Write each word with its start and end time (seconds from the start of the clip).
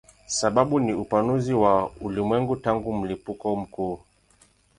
Sababu 0.27 0.79
ni 0.79 0.93
upanuzi 0.93 1.53
wa 1.53 1.89
ulimwengu 2.01 2.55
tangu 2.55 2.93
mlipuko 2.93 3.55
mkuu. 3.55 3.99